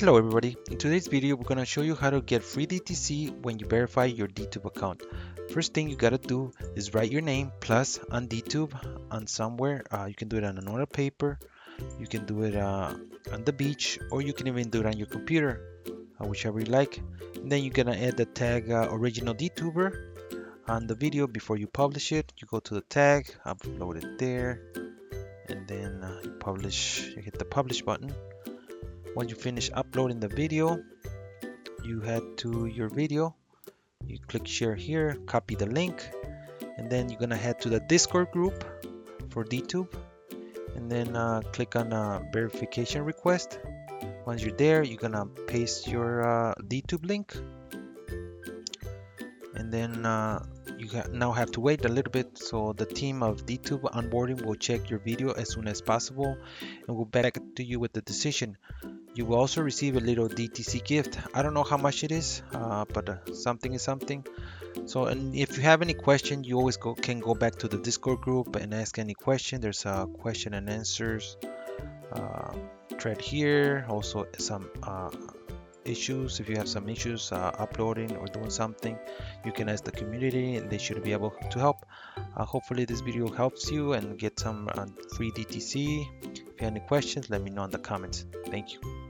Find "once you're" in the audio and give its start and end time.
44.26-44.56